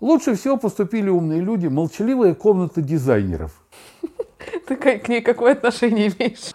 [0.00, 3.50] Лучше всего поступили умные люди, молчаливая комната дизайнеров.
[4.68, 6.54] Ты к ней какое отношение имеешь?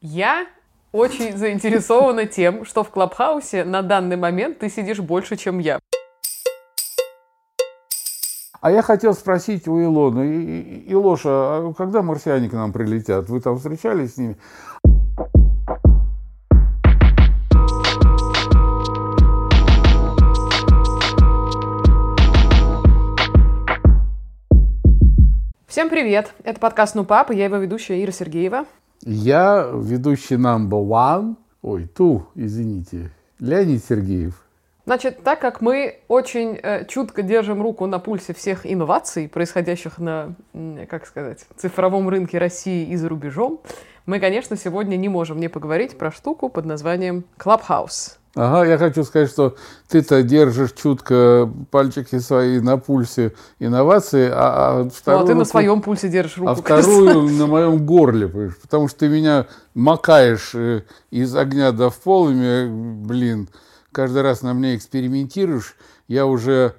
[0.00, 0.46] Я
[0.92, 5.80] очень заинтересована тем, что в Клабхаусе на данный момент ты сидишь больше, чем я.
[8.60, 13.28] А я хотел спросить у Илоны, Илоша, а когда марсиане к нам прилетят?
[13.28, 14.36] Вы там встречались с ними?
[25.78, 26.34] Всем привет!
[26.42, 28.64] Это подкаст «Ну, папа», я его ведущая Ира Сергеева.
[29.02, 34.44] Я ведущий number one, ой, ту, извините, Леонид Сергеев.
[34.86, 40.34] Значит, так как мы очень э, чутко держим руку на пульсе всех инноваций, происходящих на,
[40.90, 43.60] как сказать, цифровом рынке России и за рубежом,
[44.04, 48.16] мы, конечно, сегодня не можем не поговорить про штуку под названием Clubhouse.
[48.40, 49.56] Ага, я хочу сказать, что
[49.88, 55.18] ты-то держишь чутко пальчики свои на пульсе инновации, а, а вторую...
[55.18, 56.50] Ну, а ты на своем пульсе держишь руку.
[56.52, 58.28] А вторую на моем горле,
[58.62, 63.48] потому что ты меня макаешь э, из огня до в пол, и, блин,
[63.90, 65.74] каждый раз на мне экспериментируешь.
[66.06, 66.74] Я уже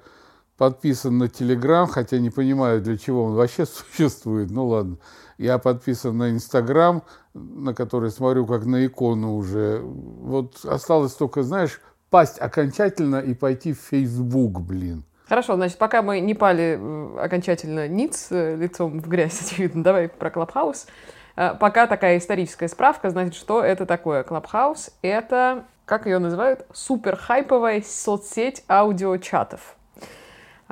[0.60, 3.64] подписан на Телеграм, хотя не понимаю, для чего он вообще
[3.96, 4.50] существует.
[4.50, 4.98] Ну ладно.
[5.38, 9.80] Я подписан на Инстаграм, на который смотрю как на икону уже.
[9.82, 15.04] Вот осталось только, знаешь, пасть окончательно и пойти в Фейсбук, блин.
[15.26, 20.10] Хорошо, значит, пока мы не пали э, окончательно ниц э, лицом в грязь, очевидно, давай
[20.10, 20.88] про Клабхаус.
[21.36, 24.24] Э, пока такая историческая справка, значит, что это такое?
[24.24, 29.78] Клабхаус— это, как ее называют, супер хайповая соцсеть аудиочатов.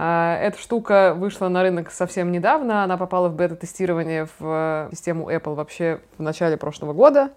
[0.01, 2.85] А, эта штука вышла на рынок совсем недавно.
[2.85, 7.31] Она попала в бета-тестирование в э, систему Apple вообще в начале прошлого года.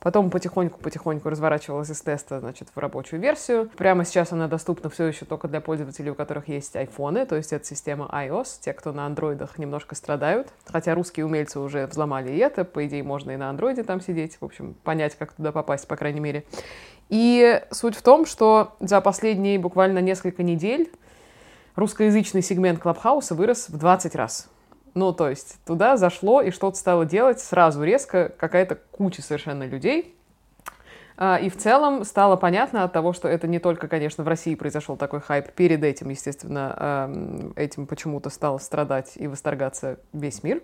[0.00, 3.70] Потом потихоньку-потихоньку разворачивалась из теста, значит, в рабочую версию.
[3.76, 7.52] Прямо сейчас она доступна все еще только для пользователей, у которых есть айфоны, то есть
[7.52, 8.62] это система iOS.
[8.62, 10.48] Те, кто на андроидах немножко страдают.
[10.66, 12.64] Хотя русские умельцы уже взломали и это.
[12.64, 14.38] По идее, можно и на андроиде там сидеть.
[14.40, 16.42] В общем, понять, как туда попасть, по крайней мере.
[17.10, 20.90] И суть в том, что за последние буквально несколько недель
[21.78, 24.50] русскоязычный сегмент Клабхауса вырос в 20 раз.
[24.94, 30.16] Ну, то есть туда зашло и что-то стало делать сразу резко какая-то куча совершенно людей.
[31.16, 34.56] А, и в целом стало понятно от того, что это не только, конечно, в России
[34.56, 40.62] произошел такой хайп, перед этим, естественно, этим почему-то стал страдать и восторгаться весь мир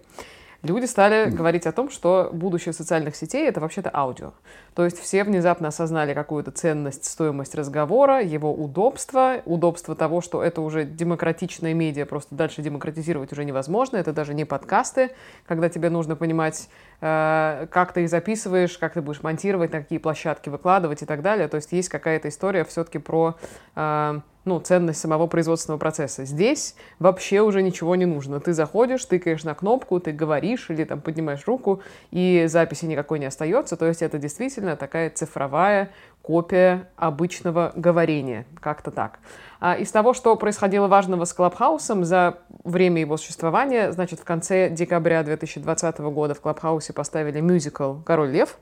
[0.64, 4.32] люди стали говорить о том, что будущее социальных сетей— это вообще-то аудио.
[4.74, 10.60] То есть все внезапно осознали какую-то ценность, стоимость разговора, его удобство, удобство того, что это
[10.60, 15.10] уже демократичное медиа, просто дальше демократизировать уже невозможно, это даже не подкасты,
[15.46, 16.68] когда тебе нужно понимать,
[17.00, 21.22] э, как ты их записываешь, как ты будешь монтировать, на какие площадки выкладывать и так
[21.22, 21.46] далее.
[21.48, 23.36] То есть есть какая-то история все-таки про
[23.76, 26.24] э, ну, ценность самого производственного процесса.
[26.24, 28.40] Здесь вообще уже ничего не нужно.
[28.40, 33.26] Ты заходишь, тыкаешь на кнопку, ты говоришь или там поднимаешь руку, и записи никакой не
[33.26, 33.76] остается.
[33.76, 35.90] То есть это действительно такая цифровая
[36.22, 38.46] копия обычного говорения.
[38.60, 39.18] Как-то так.
[39.60, 44.24] А из того, что происходило важного с Clubhouse ом за время его существования, значит, в
[44.24, 48.58] конце декабря 2020 года в Clubhouse е поставили мюзикл «Король лев»,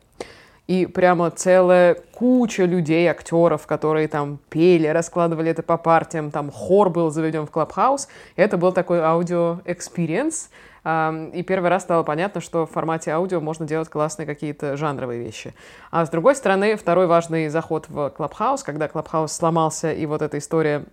[0.66, 6.88] и прямо целая куча людей, актеров, которые там пели, раскладывали это по партиям, там хор
[6.88, 8.08] был заведен в Clubhouse.
[8.36, 10.50] Это был такой аудио-experience,
[10.84, 15.54] и первый раз стало понятно, что в формате аудио можно делать классные какие-то жанровые вещи.
[15.90, 20.38] А с другой стороны, второй важный заход в Clubhouse, когда Clubhouse сломался, и вот эта
[20.38, 20.84] история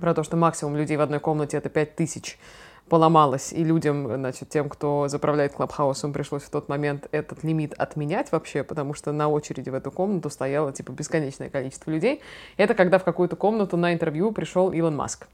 [0.00, 2.38] про то, что максимум людей в одной комнате— это 5000 тысяч
[2.90, 7.72] поломалось, и людям, значит, тем, кто заправляет Clubhouse ом, пришлось в тот момент этот лимит
[7.72, 12.20] отменять вообще, потому что на очереди в эту комнату стояло, типа, бесконечное количество людей.
[12.58, 15.28] Это когда в какую-то комнату на интервью пришел Илон Маск.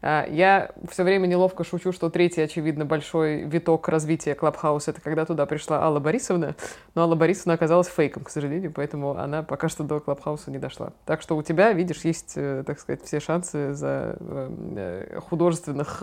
[0.00, 5.00] А, я все время неловко шучу, что третий, очевидно, большой виток развития Clubhouse а— это
[5.00, 6.54] когда туда пришла Алла Борисовна,
[6.94, 10.58] но Алла Борисовна оказалась фейком, к сожалению, поэтому она пока что до Clubhouse а не
[10.58, 10.92] дошла.
[11.04, 16.02] Так что у тебя, видишь, есть, э, так сказать, все шансы за э, э, художественных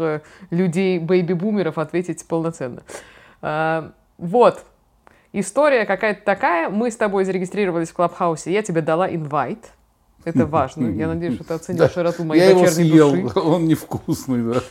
[0.50, 2.84] людей, бэйби-бумеров ответить полноценно.
[3.42, 4.66] А, вот,
[5.32, 6.70] история какая-то такая.
[6.70, 9.72] Мы с тобой зарегистрировались в Clubhouse е, я тебе дала invite,
[10.26, 10.90] это важно.
[10.90, 11.90] Я надеюсь, что ты оценишь да.
[11.90, 13.40] широту моей Я его съел, души.
[13.40, 14.62] он невкусный, да.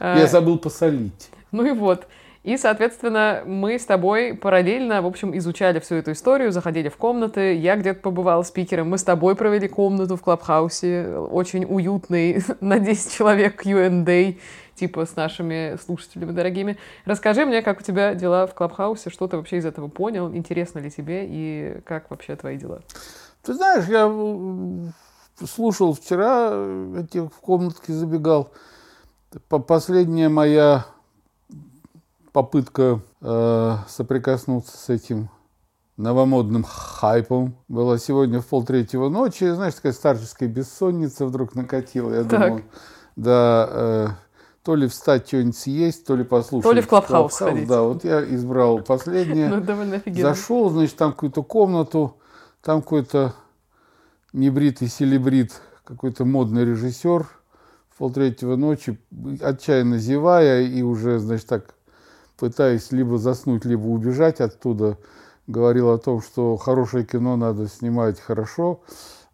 [0.00, 1.30] А, Я забыл посолить.
[1.52, 2.06] Ну и вот.
[2.42, 7.54] И, соответственно, мы с тобой параллельно, в общем, изучали всю эту историю, заходили в комнаты.
[7.54, 8.90] Я где-то побывала спикером.
[8.90, 14.34] Мы с тобой провели комнату в Клабхаусе, очень уютный, на 10 человек Q&A,
[14.74, 16.78] типа с нашими слушателями дорогими.
[17.04, 20.80] Расскажи мне, как у тебя дела в Клабхаусе, что ты вообще из этого понял, интересно
[20.80, 22.82] ли тебе и как вообще твои дела?
[23.42, 26.52] Ты знаешь, я слушал вчера,
[26.98, 28.52] эти в комнатке забегал.
[29.48, 30.86] Последняя моя
[32.32, 35.28] попытка э, соприкоснуться с этим
[35.96, 39.50] новомодным хайпом была сегодня в полтретьего ночи.
[39.50, 42.12] Знаешь, такая старческая бессонница вдруг накатила.
[42.14, 42.40] Я так.
[42.40, 42.60] думал,
[43.16, 44.08] да, э,
[44.62, 46.70] то ли встать что-нибудь съесть, то ли послушать.
[46.70, 47.68] То ли в Клабхаус ходить.
[47.68, 49.48] Да, вот я избрал последнее.
[49.52, 50.34] Ну, довольно офигенно.
[50.34, 52.16] Зашел, значит, там какую-то комнату,
[52.62, 53.34] там какой-то
[54.32, 57.26] небритый селебрит, какой-то модный режиссер
[57.90, 58.98] в полтретьего ночи,
[59.40, 61.74] отчаянно зевая и уже, значит, так
[62.38, 64.98] пытаясь либо заснуть, либо убежать оттуда,
[65.46, 68.80] говорил о том, что хорошее кино надо снимать хорошо.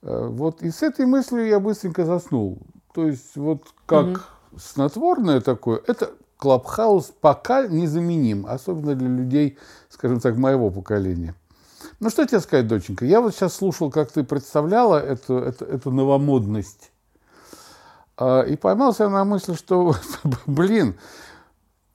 [0.02, 2.58] Э, вот и с этой мыслью я быстренько заснул.
[2.94, 4.18] То есть вот как угу.
[4.58, 9.58] снотворное такое, это Клабхаус пока незаменим, особенно для людей,
[9.88, 11.34] скажем так, моего поколения.
[12.00, 13.04] Ну, что тебе сказать, доченька?
[13.04, 16.90] Я вот сейчас слушал, как ты представляла эту, эту, эту новомодность.
[18.16, 19.94] А, и поймался на мысли, что,
[20.46, 20.96] блин,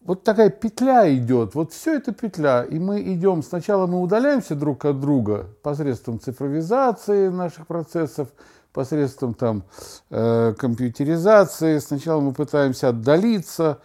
[0.06, 4.84] вот такая петля идет, вот все это петля, и мы идем, сначала мы удаляемся друг
[4.86, 8.28] от друга посредством цифровизации наших процессов,
[8.74, 9.64] посредством там
[10.10, 13.80] э, компьютеризации, сначала мы пытаемся отдалиться,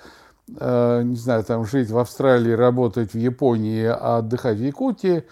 [0.59, 5.25] э, не знаю, там жить в Австралии, работать в Японии, а отдыхать в Якутии,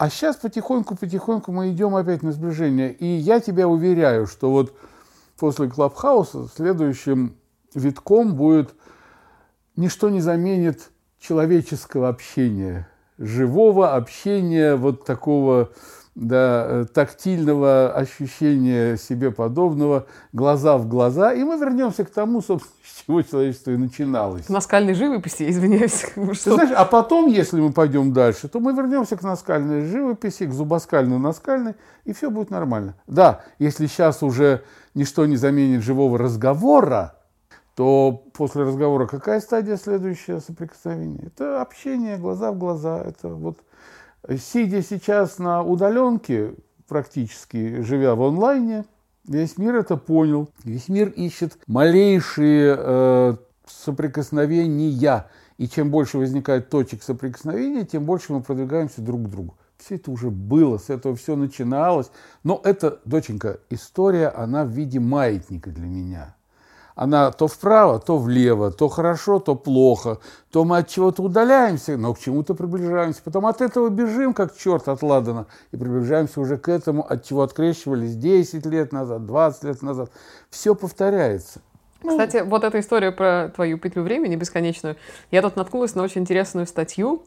[0.00, 4.74] а сейчас потихоньку-потихоньку мы идем опять на сближение, и я тебя уверяю, что вот
[5.38, 7.36] после Клабхауса следующим
[7.74, 8.74] витком будет
[9.76, 10.88] ничто не заменит
[11.18, 12.88] человеческого общения,
[13.18, 15.68] живого общения, вот такого
[16.20, 22.74] да, э, тактильного ощущения себе подобного, глаза в глаза, и мы вернемся к тому, собственно,
[22.84, 24.44] с чего человечество и начиналось.
[24.44, 26.04] К наскальной живописи, извиняюсь.
[26.14, 30.52] Ты знаешь, а потом, если мы пойдем дальше, то мы вернемся к наскальной живописи, к
[30.52, 31.74] зубоскальной-наскальной,
[32.04, 32.94] и все будет нормально.
[33.06, 34.62] Да, если сейчас уже
[34.94, 37.16] ничто не заменит живого разговора,
[37.74, 41.28] то после разговора какая стадия следующая соприкосновения?
[41.28, 43.02] Это общение глаза в глаза.
[43.02, 43.56] Это вот
[44.38, 46.54] сидя сейчас на удаленке,
[46.88, 48.84] практически живя в онлайне,
[49.26, 50.50] весь мир это понял.
[50.64, 53.36] Весь мир ищет малейшие э,
[53.66, 55.26] соприкосновения.
[55.56, 59.56] И чем больше возникает точек соприкосновения, тем больше мы продвигаемся друг к другу.
[59.76, 62.10] Все это уже было, с этого все начиналось.
[62.44, 66.36] Но это, доченька, история, она в виде маятника для меня–
[67.00, 70.18] она то вправо, то влево, то хорошо, то плохо,
[70.50, 74.86] то мы от чего-то удаляемся, но к чему-то приближаемся, потом от этого бежим, как черт
[74.86, 79.80] от Ладана, и приближаемся уже к этому, от чего открещивались 10 лет назад, 20 лет
[79.80, 80.10] назад.
[80.50, 81.62] Все повторяется.
[82.02, 82.10] Ну.
[82.10, 84.96] Кстати, вот эта история про твою петлю времени бесконечную,
[85.30, 87.22] я тут наткнулась на очень интересную статью,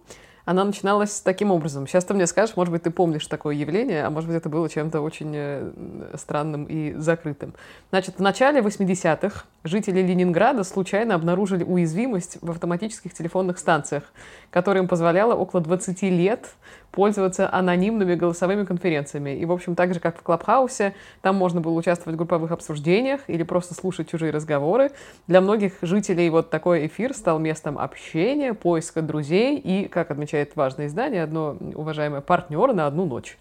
[0.45, 1.87] она начиналась таким образом.
[1.87, 4.67] Сейчас ты мне скажешь, может быть, ты помнишь такое явление, а может быть, это было
[4.67, 5.71] чем-то очень э,
[6.15, 7.53] странным и закрытым.
[7.91, 14.03] Значит, в начале 80-х жители Ленинграда случайно обнаружили уязвимость в автоматических телефонных станциях,
[14.49, 16.49] которая им позволяла около 20 лет
[16.93, 19.31] пользоваться анонимными голосовыми конференциями.
[19.31, 23.21] И, в общем, так же, как в Клабхаусе, там можно было участвовать в групповых обсуждениях
[23.27, 24.91] или просто слушать чужие разговоры.
[25.27, 30.85] Для многих жителей вот такой эфир стал местом общения, поиска друзей и, как отмечает важное
[30.85, 33.37] издание, одно уважаемое партнера на одну ночь.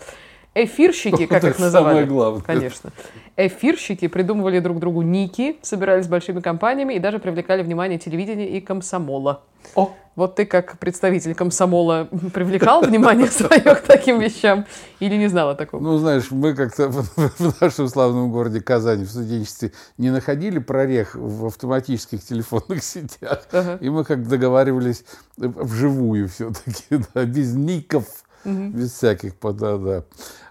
[0.54, 1.94] Эфирщики, как их называли.
[1.94, 2.42] Самое главное.
[2.42, 2.90] Конечно.
[3.36, 9.42] Эфирщики придумывали друг другу ники, собирались большими компаниями и даже привлекали внимание телевидения и комсомола.
[9.74, 9.94] О!
[10.14, 14.66] Вот ты как представитель комсомола привлекал внимание свое к таким вещам
[15.00, 15.80] или не знала такого?
[15.80, 21.46] Ну, знаешь, мы как-то в нашем славном городе Казани в студенчестве не находили прорех в
[21.46, 23.44] автоматических телефонных сетях.
[23.52, 23.78] Ага.
[23.80, 25.04] И мы как договаривались
[25.38, 28.04] вживую все-таки, да, без ников
[28.44, 28.68] угу.
[28.68, 30.04] без всяких, да, да.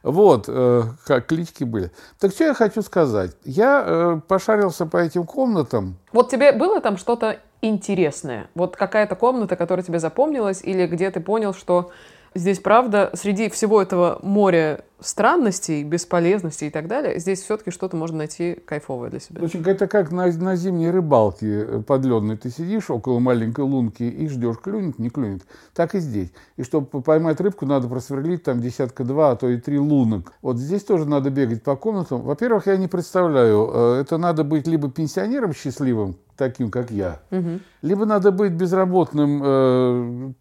[0.03, 1.91] Вот, э, как клички были.
[2.19, 3.35] Так что я хочу сказать?
[3.43, 5.97] Я э, пошарился по этим комнатам.
[6.11, 8.49] Вот тебе было там что-то интересное?
[8.55, 11.91] Вот какая-то комната, которая тебе запомнилась, или где ты понял, что
[12.33, 18.19] здесь, правда, среди всего этого моря странностей, бесполезностей и так далее, здесь все-таки что-то можно
[18.19, 19.41] найти кайфовое для себя.
[19.41, 22.37] Очень это как на, на зимней рыбалке э, подледной.
[22.37, 25.41] Ты сидишь около маленькой лунки и ждешь, клюнет, не клюнет.
[25.73, 26.31] Так и здесь.
[26.55, 30.33] И чтобы поймать рыбку, надо просверлить там десятка-два, а то и три лунок.
[30.41, 32.21] Вот здесь тоже надо бегать по комнатам.
[32.21, 37.59] Во-первых, я не представляю, э, это надо быть либо пенсионером счастливым, таким, как я, угу.
[37.81, 40.33] либо надо быть безработным э,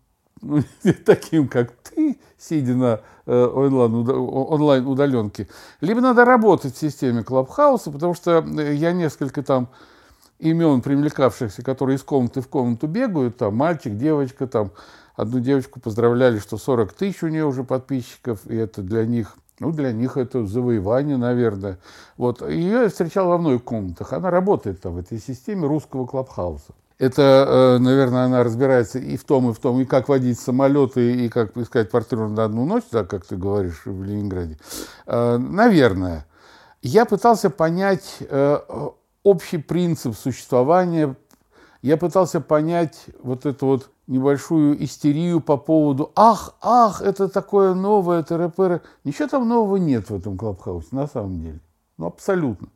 [0.42, 0.62] ну,
[1.04, 5.48] таким, как ты, сидя на э, онлайн удаленке,
[5.80, 9.68] либо надо работать в системе Клабхауса, потому что э, я несколько там
[10.38, 14.72] имен привлекавшихся, которые из комнаты в комнату бегают, там мальчик, девочка, там
[15.14, 19.72] одну девочку поздравляли, что 40 тысяч у нее уже подписчиков, и это для них Ну,
[19.72, 21.78] для них это завоевание, наверное.
[22.16, 22.40] Вот.
[22.40, 24.14] Ее я встречал во многих комнатах.
[24.14, 26.72] Она работает там в этой системе русского клабхауса.
[27.00, 31.24] Это, э, наверное, она разбирается и в том, и в том, и как водить самолеты,
[31.24, 34.58] и как искать партнера на одну ночь, так как ты говоришь в Ленинграде.
[35.06, 36.26] Э, наверное.
[36.82, 38.58] Я пытался понять э,
[39.22, 41.16] общий принцип существования,
[41.80, 48.22] я пытался понять вот эту вот небольшую истерию по поводу «Ах, ах, это такое новое,
[48.22, 48.82] ТРПР».
[49.04, 51.60] Ничего там нового нет в этом Клабхаусе, на самом деле.
[51.96, 52.68] Ну, абсолютно.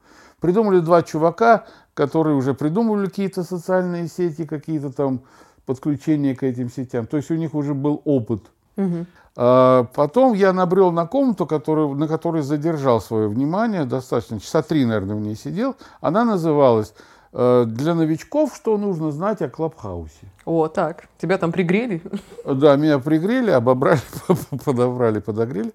[0.44, 5.22] Придумали два чувака, которые уже придумывали какие-то социальные сети, какие-то там
[5.64, 7.06] подключения к этим сетям.
[7.06, 8.42] То есть у них уже был опыт.
[8.76, 9.06] Угу.
[9.36, 14.84] А потом я набрел на комнату, которую, на которой задержал свое внимание, достаточно, часа три,
[14.84, 15.76] наверное, в ней сидел.
[16.02, 16.92] Она называлась
[17.36, 20.30] Э, для новичков, что нужно знать о Клабхаусе.
[20.44, 21.08] О, так.
[21.18, 22.00] Тебя там пригрели?
[22.44, 23.98] Да, меня пригрели, обобрали,
[24.64, 25.72] подобрали, подогрели.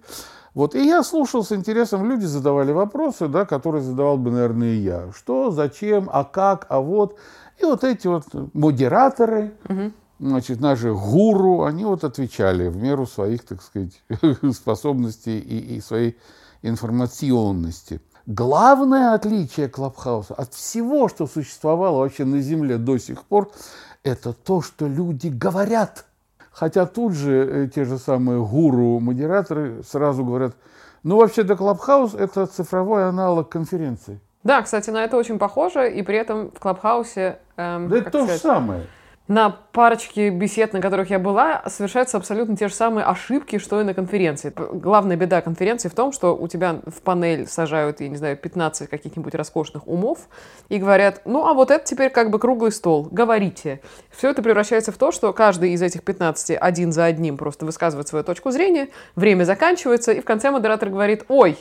[0.54, 4.78] Вот, и я слушал с интересом, люди задавали вопросы, да, которые задавал бы, наверное, и
[4.78, 5.12] я.
[5.16, 7.18] Что, зачем, а как, а вот.
[7.60, 9.92] И вот эти вот модераторы, угу.
[10.20, 14.02] значит, наши гуру, они вот отвечали в меру своих, так сказать,
[14.56, 16.18] способностей и, и своей
[16.62, 18.02] информационности.
[18.26, 23.52] Главное отличие Клабхауса от всего, что существовало вообще на Земле до сих пор,
[24.04, 26.06] это то, что люди говорят.
[26.60, 30.56] Хотя тут же э, те же самые гуру-модераторы сразу говорят,
[31.04, 34.20] ну вообще-то Клабхаус– это цифровой аналог конференции.
[34.44, 37.40] Да, кстати, на это очень похоже, и при этом в Клабхаусе...
[37.56, 38.82] Эм, да это то же самое
[39.30, 43.84] на парочке бесед, на которых я была, совершаются абсолютно те же самые ошибки, что и
[43.84, 44.52] на конференции.
[44.56, 48.90] Главная беда конференции в том, что у тебя в панель сажают, я не знаю, 15
[48.90, 50.28] каких-нибудь роскошных умов
[50.68, 53.82] и говорят, ну, а вот это теперь как бы круглый стол, говорите.
[54.10, 58.08] Все это превращается в то, что каждый из этих 15 один за одним просто высказывает
[58.08, 61.56] свою точку зрения, время заканчивается, и в конце модератор говорит, ой,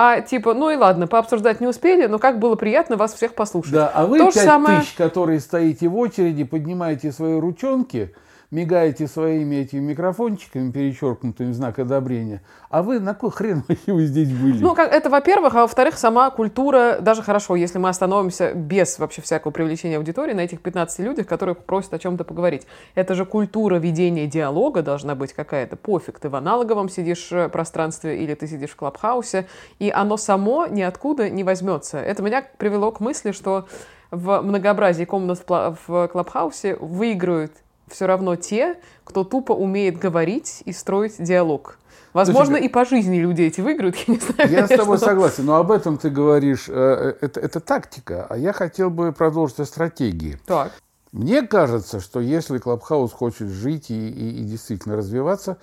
[0.00, 3.72] а типа, ну и ладно, пообсуждать не успели, но как было приятно вас всех послушать.
[3.72, 4.80] Да, а вы То 5 самое...
[4.80, 8.14] тысяч, которые стоите в очереди, поднимаете свои ручонки–
[8.50, 14.62] мигаете своими этими микрофончиками, перечеркнутыми знак одобрения, а вы на кой хрен вы здесь были?
[14.62, 19.20] Ну, как, это во-первых, а во-вторых, сама культура, даже хорошо, если мы остановимся без вообще
[19.20, 22.66] всякого привлечения аудитории на этих 15 людях, которые просят о чем-то поговорить.
[22.94, 25.76] Это же культура ведения диалога должна быть какая-то.
[25.76, 29.46] Пофиг, ты в аналоговом сидишь э, пространстве или ты сидишь в клабхаусе,
[29.78, 31.98] и оно само ниоткуда не возьмется.
[31.98, 33.66] Это меня привело к мысли, что
[34.10, 37.52] в многообразии комнат в Клабхаусе выиграют
[37.90, 41.78] все равно те, кто тупо умеет говорить и строить диалог.
[42.12, 44.50] Возможно, Слушай, и по жизни люди эти выиграют, я не знаю.
[44.50, 48.26] Я конечно, с тобой согласен, но об этом ты говоришь, э, э, это, это тактика,
[48.28, 50.38] а я хотел бы продолжить о стратегии.
[50.46, 50.72] Так.
[51.12, 55.58] Мне кажется, что если Клабхаус хочет жить и, и, и действительно развиваться,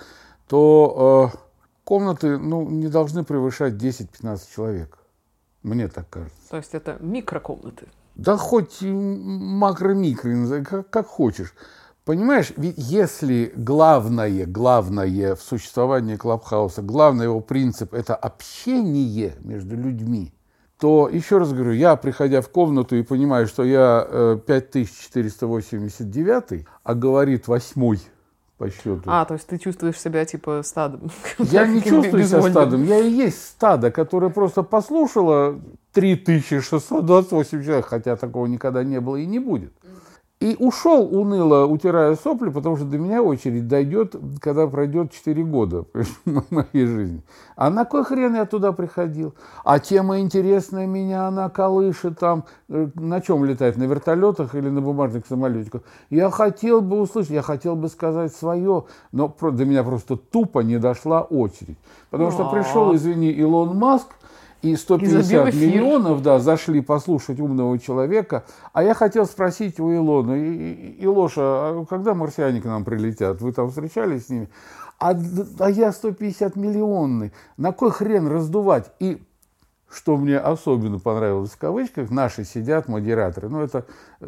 [0.48, 1.38] то э,
[1.84, 4.98] комнаты ну, не должны превышать 10-15 человек.
[5.64, 6.38] Мне так кажется.
[6.50, 7.88] То есть это микрокомнаты?
[8.16, 11.54] Да хоть макро-микро, как, как хочешь.
[12.06, 20.32] Понимаешь, ведь если главное, главное в существовании Клабхауса, главный его принцип– это общение между людьми,
[20.80, 26.94] то, еще раз говорю, я, приходя в комнату и понимаю, что я 5489, э, а
[26.94, 28.00] говорит восьмой
[28.58, 29.02] по счету.
[29.08, 31.10] А, то есть ты чувствуешь себя типа стадом?
[31.40, 35.60] Я не чувствую себя стадом, я и есть стадо, которое просто послушало
[35.94, 39.74] 3628 человек, хотя такого никогда не было и не будет.
[40.42, 45.86] И ушел уныло, утирая сопли, потому что до меня очередь дойдет, когда пройдет 4 года
[46.26, 47.24] моей жизни.
[47.56, 49.34] А на кой хрен я туда приходил?
[49.64, 52.44] А тема интересная меня, она колышет там.
[52.68, 53.78] Э, на чем летать?
[53.78, 55.84] На вертолетах или на бумажных самолетиках?
[56.10, 60.80] Я хотел бы услышать, я хотел бы сказать свое, но до меня просто тупо не
[60.80, 61.78] дошла очередь.
[62.10, 64.08] Потому что пришел, извини, Илон Маск,
[64.66, 68.46] и 150 и миллионов, да, зашли послушать умного человека.
[68.74, 70.34] А я хотел спросить у Илона,
[71.00, 73.42] Илоша, а когда марсиане к нам прилетят?
[73.42, 74.50] Вы там встречались с ними?
[75.00, 75.14] А,
[75.60, 77.32] а я 150 миллионный.
[77.58, 78.92] На кой хрен раздувать?
[79.00, 79.22] И
[79.92, 83.86] что мне особенно понравилось в кавычках, наши сидят модераторы, ну это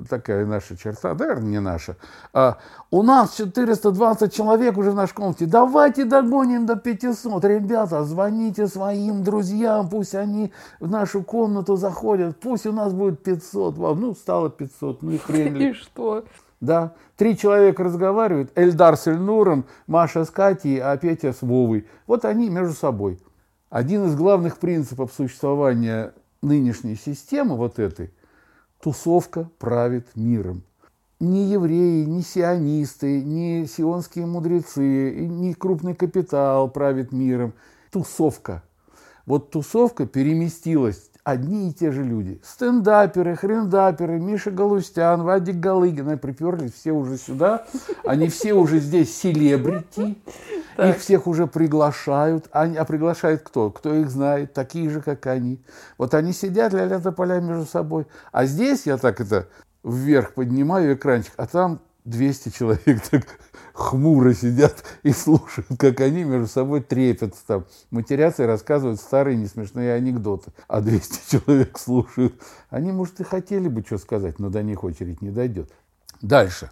[0.10, 1.98] такая наша черта, наверное, не наша.
[2.34, 2.58] А,
[2.92, 9.24] у нас 420 человек уже в нашей комнате, давайте догоним до 500, ребята, звоните своим
[9.24, 15.02] друзьям, пусть они в нашу комнату заходят, пусть у нас будет 500, ну стало 500,
[15.02, 15.62] ну и хрень.
[15.62, 16.24] И что?
[16.60, 21.88] Да, три человека разговаривают, Эльдар с Эльнуром, Маша с Катей, а Петя с Вовой.
[22.08, 23.20] Вот они между собой.
[23.70, 28.14] Один из главных принципов существования нынешней системы, вот этой,
[28.82, 30.64] тусовка правит миром.
[31.20, 37.54] Ни евреи, ни сионисты, ни сионские мудрецы, ни крупный капитал правит миром.
[37.92, 38.64] Тусовка.
[39.26, 42.40] вот тусовка переместилась одни и те же люди.
[42.42, 46.18] Стендаперы, хрендаперы, Миша Галустян, Вадик Галыгин.
[46.20, 47.66] Приперлись все уже сюда.
[48.06, 50.16] Они все уже здесь селебрити.
[50.77, 52.48] Их всех уже приглашают.
[52.51, 53.72] Они, а приглашает кто?
[53.72, 54.53] Кто их знает?
[54.53, 55.62] Такие же, как они.
[55.98, 58.05] Вот они сидят ля-ля поля между собой.
[58.31, 59.48] А здесь я так это
[59.84, 63.25] вверх поднимаю экранчик, а там 200 человек так
[63.74, 69.93] хмуро сидят и слушают, как они между собой трепятся, там, матерятся и рассказывают старые несмешные
[69.93, 70.51] анекдоты.
[70.67, 72.41] А 200 человек слушают.
[72.69, 75.72] Они, может, и хотели бы что сказать, но до них очередь не дойдет.
[76.22, 76.72] Дальше.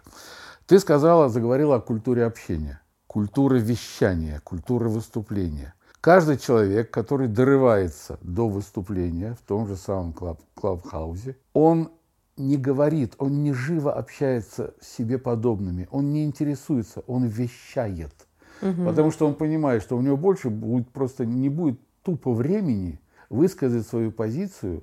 [0.66, 2.80] Ты сказала, заговорила о культуре общения.
[3.16, 5.72] Культура вещания, культура выступления.
[6.02, 11.92] Каждый человек, который дорывается до выступления в том же самом клаб, клабхаузе, он
[12.36, 18.12] не говорит, он не живо общается с себе подобными, он не интересуется, он вещает.
[18.60, 18.84] Угу.
[18.84, 23.86] Потому что он понимает, что у него больше будет просто не будет тупо времени высказать
[23.86, 24.82] свою позицию,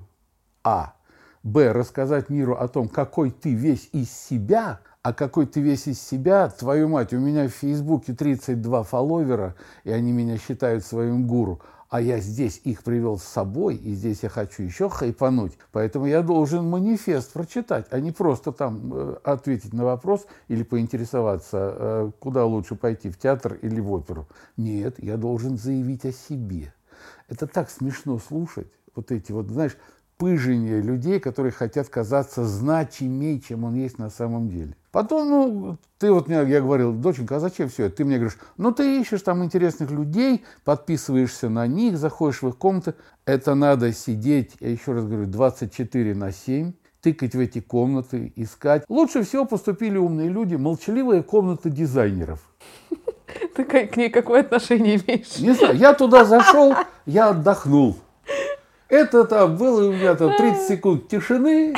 [0.64, 0.96] а,
[1.44, 6.00] б, рассказать миру о том, какой ты весь из себя, а какой ты весь из
[6.00, 11.60] себя, твою мать, у меня в Фейсбуке 32 фолловера, и они меня считают своим гуру
[11.94, 15.56] а я здесь их привел с собой, и здесь я хочу еще хайпануть.
[15.70, 21.76] Поэтому я должен манифест прочитать, а не просто там э, ответить на вопрос или поинтересоваться,
[21.76, 24.26] э, куда лучше пойти, в театр или в оперу.
[24.56, 26.74] Нет, я должен заявить о себе.
[27.28, 29.76] Это так смешно слушать, вот эти вот, знаешь,
[30.16, 34.76] пыжение людей, которые хотят казаться значимее, чем он есть на самом деле.
[34.90, 37.96] Потом, ну, ты вот мне, я говорил, доченька, а зачем все это?
[37.96, 42.56] Ты мне говоришь, ну, ты ищешь там интересных людей, подписываешься на них, заходишь в их
[42.56, 42.94] комнаты.
[43.26, 48.84] Это надо сидеть, я еще раз говорю, 24 на 7, тыкать в эти комнаты, искать.
[48.88, 52.40] Лучше всего поступили умные люди, молчаливые комнаты дизайнеров.
[53.56, 55.38] Ты к ней какое отношение имеешь?
[55.38, 57.96] Не знаю, я туда зашел, я отдохнул.
[58.88, 61.74] Это там было у меня там 30 секунд тишины.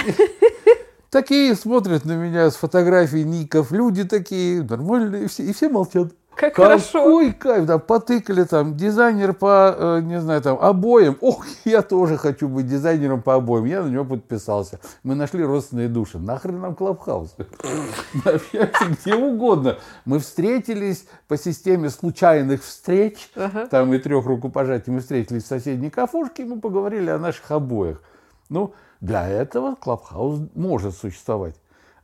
[1.11, 6.13] Такие смотрят на меня с фотографий ников, люди такие нормальные, и все, и все молчат.
[6.37, 7.33] Как Какой хорошо.
[7.39, 11.17] кайф, да, потыкали там, дизайнер по, э, не знаю, там, обоям.
[11.23, 13.65] Ох, я тоже хочу быть дизайнером по обоям.
[13.65, 14.79] Я на него подписался.
[15.03, 16.19] Мы нашли родственные души.
[16.19, 17.35] Нахрен нам Клабхаус?
[18.25, 19.79] Общаемся где угодно.
[20.05, 23.31] Мы встретились по системе случайных встреч.
[23.71, 28.03] Там и трех рукопожатий мы встретились в соседней кафушке, мы поговорили о наших обоях.
[28.51, 31.55] Ну, для этого Клабхаус может существовать.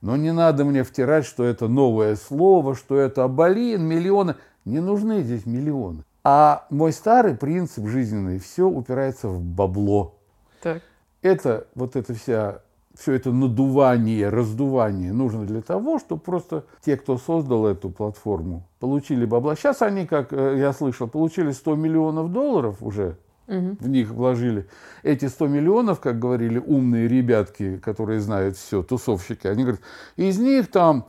[0.03, 4.35] Но не надо мне втирать, что это новое слово, что это блин, миллионы.
[4.65, 6.05] Не нужны здесь миллионы.
[6.25, 10.17] А мой старый принцип жизненный, все упирается в бабло.
[10.61, 10.83] Так.
[11.23, 12.63] Это вот это вся
[12.95, 19.25] все это надувание, раздувание нужно для того, чтобы просто те, кто создал эту платформу, получили
[19.25, 19.57] бабла.
[19.57, 24.67] Сейчас они, как э, я слышал, получили 100 миллионов долларов уже в них вложили.
[25.03, 29.81] Эти 100 миллионов, как говорили умные ребятки, которые знают все, тусовщики, они говорят,
[30.17, 31.07] из них там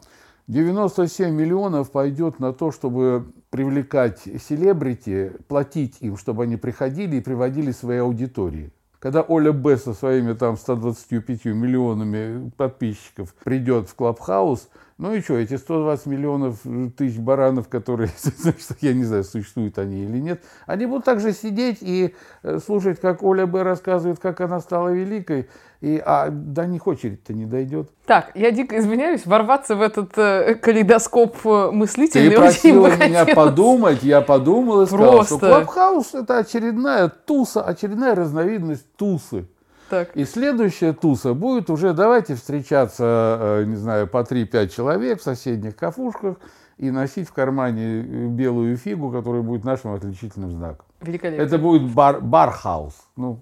[0.47, 7.71] 97 миллионов пойдет на то, чтобы привлекать селебрити, платить им, чтобы они приходили и приводили
[7.71, 8.71] свои аудитории.
[9.03, 15.37] Когда Оля Б со своими там 125 миллионами подписчиков придет в Клабхаус, ну и что,
[15.37, 16.61] эти 120 миллионов
[16.95, 18.09] тысяч баранов, которые,
[18.79, 23.23] я не знаю, существуют они или нет, они будут также сидеть и э, слушать, как
[23.23, 23.63] Оля Б.
[23.63, 25.49] рассказывает, как она стала великой,
[25.83, 27.89] и, а до них очередь-то не дойдет.
[28.05, 34.01] Так, я дико извиняюсь, ворваться в этот э, калейдоскоп э, мыслительный Ты просила меня подумать,
[34.01, 35.37] я подумал и сказал, Просто...
[35.37, 39.45] что Клабхаус– это очередная туса, очередная разновидность тусы.
[39.89, 40.15] Так.
[40.15, 45.75] И следующая туса будет уже, давайте встречаться, э, не знаю, по 3-5 человек в соседних
[45.75, 46.37] кафушках
[46.77, 50.85] и носить в кармане э, белую фигу, которая будет нашим отличительным знаком.
[51.01, 51.43] Великолепно.
[51.43, 52.95] Это будет бар, бархаус.
[53.17, 53.41] Ну,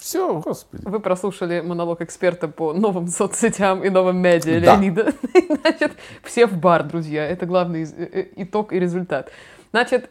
[0.00, 0.82] все, господи.
[0.86, 4.76] Вы прослушали монолог эксперта по новым соцсетям и новым медиа да.
[4.76, 5.12] Леонида.
[5.60, 5.92] Значит,
[6.24, 7.26] все в бар, друзья.
[7.26, 9.30] Это главный э, итог и результат.
[9.72, 10.10] Значит,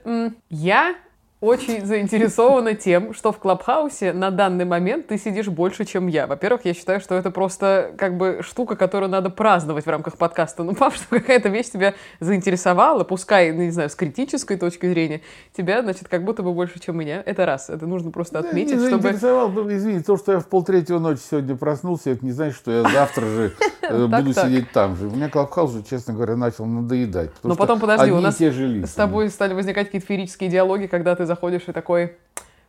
[0.49, 0.95] я
[1.41, 6.28] очень заинтересована тем, что в Клабхаусе на данный момент ты сидишь больше, чем я.
[6.28, 10.63] Во-первых, я считаю, что это просто как бы штука, которую надо праздновать в рамках подкаста.
[10.63, 15.21] Ну, пап, что какая-то вещь тебя заинтересовала, пускай, ну, не знаю, с критической точки зрения,
[15.56, 17.23] тебя, значит, как будто бы больше, чем меня.
[17.25, 17.69] Это раз.
[17.69, 19.04] Это нужно просто отметить, да, чтобы...
[19.04, 22.71] заинтересовал, ну, извини, то, что я в полтретьего ночи сегодня проснулся, это не значит, что
[22.71, 25.08] я завтра же э, буду сидеть там же.
[25.08, 27.32] У меня Клабхаус, честно говоря, начал надоедать.
[27.43, 31.67] Но потом, подожди, у нас с тобой стали возникать какие-то феерические диалоги, когда ты заходишь
[31.67, 32.17] и такой,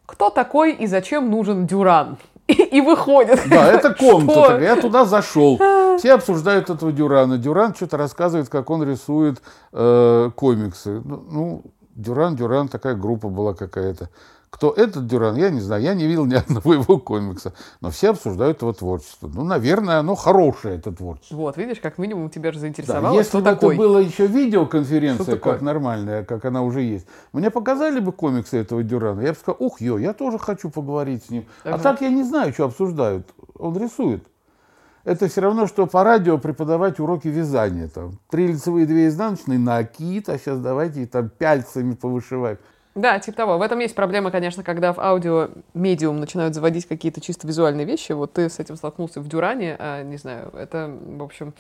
[0.05, 2.19] кто такой и зачем нужен Дюран?
[2.47, 3.41] И, и выходит.
[3.49, 4.61] Да, это комната.
[4.61, 5.57] Я туда зашел.
[5.99, 7.39] Все обсуждают этого Дюрана.
[7.39, 9.41] Дюран что-то рассказывает, как он рисует
[9.73, 11.01] э, комиксы.
[11.05, 11.63] Ну, ну,
[11.95, 14.11] Дюран, Дюран, такая группа была какая-то.
[14.51, 15.83] Кто этот Дюран, я не знаю.
[15.83, 17.55] Я не видел ни одного его комикса.
[17.81, 19.31] Но все обсуждают его творчество.
[19.33, 21.37] Ну, наверное, оно хорошее, это творчество.
[21.37, 23.75] Вот, видишь, как минимум тебя же заинтересовало, Да, если что бы такой.
[23.77, 28.83] это была еще видеоконференция, как нормальная, как она уже есть, мне показали бы комиксы этого
[28.83, 31.47] Дюрана, я бы сказал, ух, ё, я тоже хочу поговорить с ним.
[31.65, 31.83] А Ага.
[31.83, 33.29] так я не знаю, что обсуждают.
[33.57, 34.25] Он рисует.
[35.05, 37.89] Это все равно, что по радио преподавать уроки вязания.
[37.89, 42.59] Там, три лицевые, две изнаночные, накид, а сейчас давайте там пяльцами повышивать.
[42.95, 43.59] Да, типа того.
[43.59, 48.13] В этом есть проблема, конечно, когда в аудио медиум начинают заводить какие-то чисто визуальные вещи.
[48.13, 51.55] Вот ты с этим столкнулся в Дюране, а, не знаю, это, в общем,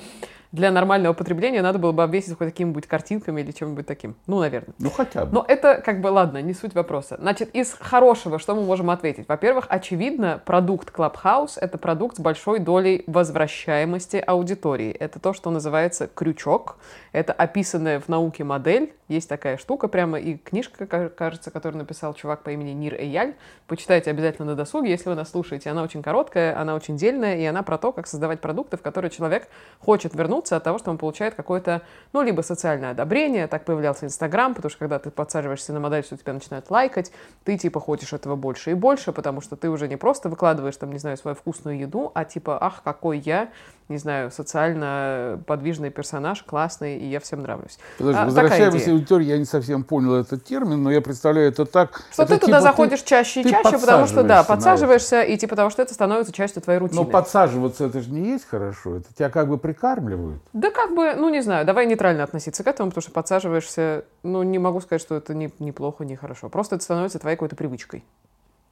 [0.52, 4.16] для нормального потребления надо было бы обвесить хоть какими-нибудь картинками или чем-нибудь таким.
[4.26, 4.74] Ну, наверное.
[4.78, 5.32] Ну, хотя бы.
[5.32, 7.16] Но это как бы, ладно, не суть вопроса.
[7.20, 9.28] Значит, из хорошего что мы можем ответить?
[9.28, 14.90] Во-первых, очевидно, продукт Clubhouse— это продукт с большой долей возвращаемости аудитории.
[14.90, 16.76] Это то, что называется крючок.
[17.12, 18.92] Это описанная в науке модель.
[19.08, 23.34] Есть такая штука прямо, и книжка, ка- кажется, которую написал чувак по имени Нир Эяль.
[23.66, 25.70] Почитайте обязательно на досуге, если вы нас слушаете.
[25.70, 29.10] Она очень короткая, она очень дельная, и она про то, как создавать продукты, в которые
[29.10, 29.48] человек
[29.80, 34.54] хочет вернуться от того, что он получает какое-то, ну, либо социальное одобрение, так появлялся Инстаграм,
[34.54, 37.12] потому что когда ты подсаживаешься на модель, что тебя начинают лайкать,
[37.44, 40.92] ты типа хочешь этого больше и больше, потому что ты уже не просто выкладываешь там,
[40.92, 43.50] не знаю, свою вкусную еду, а типа, ах, какой я,
[43.90, 47.78] не знаю, социально подвижный персонаж, классный, и я всем нравлюсь.
[47.98, 51.66] Подожди, А, возвращаемся к аудитории, я не совсем понял этот термин, но я представляю это
[51.66, 52.02] так.
[52.12, 55.36] Что это ты туда типа заходишь чаще и ты чаще, потому что, да, подсаживаешься, и
[55.36, 57.00] типа того, что это становится частью твоей рутины.
[57.00, 60.40] Но подсаживаться это же не есть хорошо, это тебя как бы прикармливают.
[60.52, 64.42] Да как бы, ну не знаю, давай нейтрально относиться к этому, потому что подсаживаешься, ну
[64.42, 66.48] не могу сказать, что это не, неплохо, не хорошо.
[66.48, 68.04] Просто это становится твоей какой-то привычкой.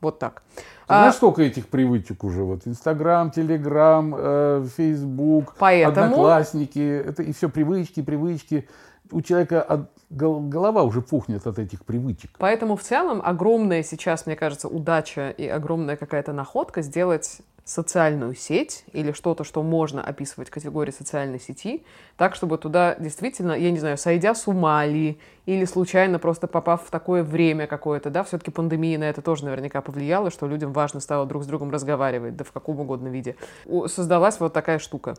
[0.01, 0.43] Вот так.
[0.55, 2.43] Ты А, Знаешь, сколько этих привычек уже?
[2.45, 7.03] Вот Инстаграм, Телеграм, э, Фейсбук, Поэтому- Одноклассники.
[7.07, 8.69] Это и все привычки, привычки.
[9.11, 12.31] У человека от- гол- голова уже пухнет от этих привычек.
[12.39, 18.85] Поэтому в целом огромная сейчас, мне кажется, удача и огромная какая-то находка сделать социальную сеть
[18.93, 21.85] или что-то, что можно описывать в категории социальной сети,
[22.17, 26.87] так, чтобы туда действительно, я не знаю, сойдя с ума ли, или случайно просто попав
[26.87, 31.01] в такое время какое-то, да, все-таки пандемия на это тоже наверняка повлияла, что людям важно
[31.01, 33.37] стало друг с другом разговаривать, да в каком угодно виде.
[33.87, 35.15] Создалась вот такая штука.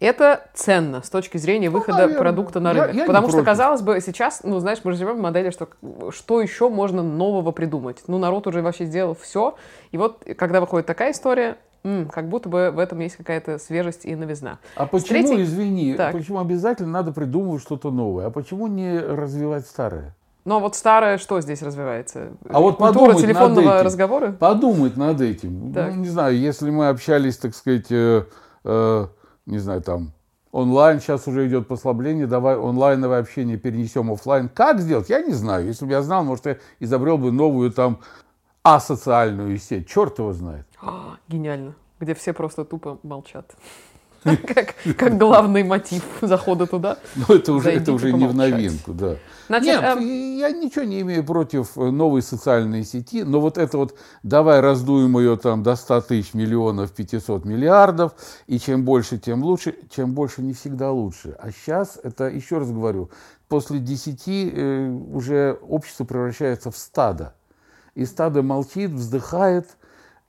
[0.00, 2.18] Это ценно с точки зрения выхода наверное.
[2.18, 2.94] продукта на Я- рынок.
[2.96, 3.46] я не потому что, против.
[3.46, 5.68] казалось бы, сейчас, ну, знаешь, мы живем в модели, что
[6.10, 8.02] что еще можно нового придумать?
[8.06, 9.56] Ну, народ уже вообще сделал все.
[9.92, 14.04] И вот, когда выходит такая история, м, как будто бы в этом есть какая-то свежесть
[14.04, 14.58] и новизна.
[14.76, 16.12] А почему, третьей- извини, Так.
[16.12, 18.26] почему обязательно надо придумывать что-то новое?
[18.26, 20.14] А почему не развивать старое?
[20.44, 22.28] Но вот старое что здесь развивается?
[22.48, 23.84] А вот Культура подумать над телефонного этим.
[23.86, 24.32] разговора?
[24.32, 25.72] Подумать над этим.
[25.72, 25.90] Так.
[25.94, 28.24] Ну, не знаю, если мы общались, так сказать, э,
[28.64, 29.06] э,
[29.46, 30.12] не знаю, там,
[30.50, 34.48] онлайн, сейчас уже идет послабление, давай онлайновое общение перенесем офлайн.
[34.48, 35.10] Как сделать?
[35.10, 35.66] Я не знаю.
[35.66, 37.98] Если бы я знал, может, я изобрел бы новую там
[38.62, 39.88] асоциальную сеть.
[39.88, 40.66] Черт его знает.
[40.80, 41.74] А, Гениально.
[41.98, 43.54] Где все просто тупо молчат.
[44.22, 46.98] Как, как главный мотив захода туда.
[47.16, 49.16] Но это уже, Зайдите это уже не в новинку, да.
[49.48, 53.78] Значит, Нет, эм, я ничего не имею против э, новой социальной сети, но вот это
[53.78, 58.12] вот давай раздуем ее там до 100 тысяч миллионов, 500 миллиардов,
[58.46, 61.34] и чем больше, тем лучше, чем больше не всегда лучше.
[61.40, 63.10] А сейчас, это еще раз говорю,
[63.48, 67.34] после 10 э, уже общество превращается в стадо.
[68.00, 69.76] И стадо молчит, вздыхает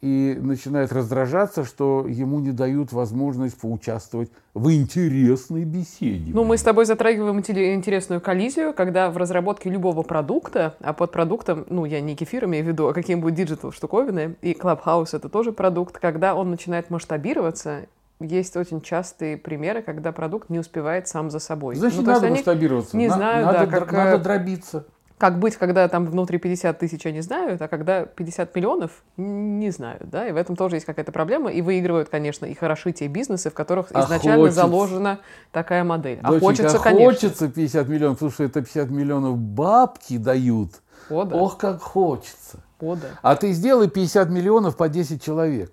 [0.01, 6.33] и начинает раздражаться, что ему не дают возможность поучаствовать в интересной беседе.
[6.33, 11.65] Ну, мы с тобой затрагиваем интересную коллизию, когда в разработке любого продукта, а под продуктом,
[11.69, 15.53] ну, я не кефир имею в виду, а какие-нибудь digital штуковины, и Clubhouse это тоже
[15.53, 17.85] продукт, когда он начинает масштабироваться,
[18.19, 21.75] есть очень частые примеры, когда продукт не успевает сам за собой.
[21.75, 22.97] Значит, Ну, надо масштабироваться.
[22.97, 24.85] не На- знаю, надо, да, как, надо дробиться.
[25.21, 30.09] Как быть, когда там внутри 50 тысяч они знают, а когда 50 миллионов не знают,
[30.09, 33.51] да, и в этом тоже есть какая-то проблема, и выигрывают, конечно, и хороши те бизнесы,
[33.51, 34.61] в которых А изначально хочется.
[34.61, 35.19] заложена
[35.51, 36.17] такая модель.
[36.23, 37.05] А Доченька, хочется, конечно.
[37.05, 40.81] хочется 50 миллионов, потому что это 50 миллионов бабки дают.
[41.07, 41.35] О, да.
[41.35, 42.57] Ох, как хочется.
[42.79, 43.09] О, да.
[43.21, 45.71] А ты сделай 50 миллионов по 10 человек.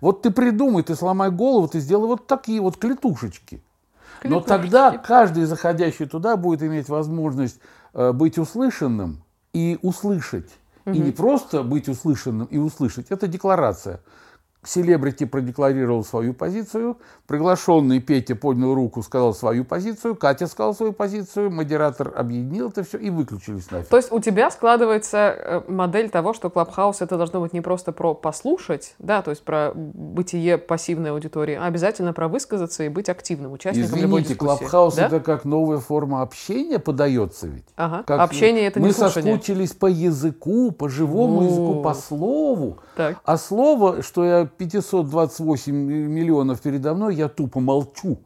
[0.00, 3.60] Вот ты придумай, ты сломай голову, ты сделай вот такие вот клетушечки.
[4.24, 4.48] Но Клетушечки.
[4.48, 7.60] тогда каждый заходящий туда будет иметь возможность
[7.94, 10.50] быть услышанным и услышать.
[10.86, 13.10] И не просто быть услышанным и услышать.
[13.10, 14.00] Это декларация.
[14.64, 21.50] Селебрити продекларировал свою позицию, приглашенный Петя поднял руку, сказал свою позицию, Катя сказала свою позицию,
[21.50, 23.88] модератор объединил это все и выключились нафиг.
[23.88, 27.92] То есть у тебя складывается э, модель того, что Клабхаус это должно быть не просто
[27.92, 33.08] про послушать, да, то есть про бытие пассивной аудитории, а обязательно про высказаться и быть
[33.08, 34.38] активным участником Извините, любой дискуссии.
[34.38, 35.06] Клабхаус да?
[35.06, 37.64] это как новая форма общения подается ведь.
[37.76, 38.04] Ага.
[38.06, 41.44] Как Общение это не Мы соскучились по языку, по живому О.
[41.44, 42.78] языку, по слову.
[42.96, 43.18] Так.
[43.24, 48.18] А слово, что я 528 миллионов передо мной, я тупо молчу.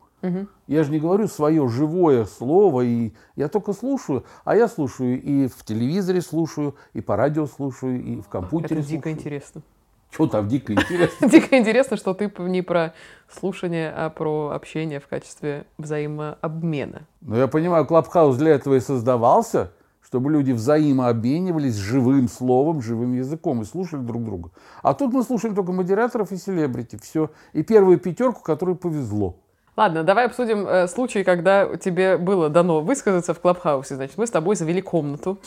[0.66, 4.24] Я же не говорю свое живое слово, и я только слушаю.
[4.44, 8.88] А я слушаю и в телевизоре слушаю, и по радио слушаю, и в компьютере Это
[8.88, 9.14] дико слушаю.
[9.14, 9.62] интересно.
[10.10, 11.28] Что там дико интересно?
[11.30, 12.94] Дико интересно, что ты не про
[13.28, 17.02] слушание, а про общение в качестве взаимообмена.
[17.20, 19.72] Но я понимаю, Клабхаус для этого и создавался,
[20.06, 24.50] чтобы люди взаимообменивались живым словом, живым языком и слушали друг друга.
[24.82, 26.96] А тут мы слушаем только модераторов и селебрити.
[27.02, 27.30] Все.
[27.52, 29.36] И первую пятерку, которой повезло.
[29.76, 33.96] Ладно, давай обсудим э, случай, когда тебе было дано высказаться в Клабхаусе.
[33.96, 35.38] Значит, мы с тобой завели комнату.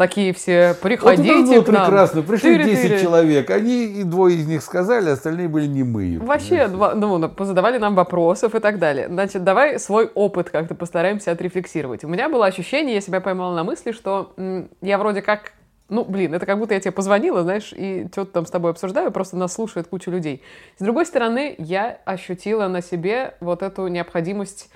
[0.00, 1.84] Такие все, Вот приходите это было к нам.
[1.84, 2.22] прекрасно.
[2.22, 2.64] Пришли Тыры-тыры.
[2.64, 3.50] 10 человек.
[3.50, 6.18] Они и двое из них сказали, остальные были немые.
[6.18, 9.08] Вообще, два- ну, на- позадавали нам вопросов и так далее.
[9.08, 12.02] Значит, давай свой опыт как-то постараемся отрефлексировать.
[12.02, 15.52] У меня было ощущение, я себя поймала на мысли, что м, я вроде как,
[15.90, 19.12] ну, блин, это как будто я тебе позвонила, знаешь, и что-то там с тобой обсуждаю,
[19.12, 20.42] просто нас слушает куча людей.
[20.78, 24.70] С другой стороны, я ощутила на себе вот эту необходимость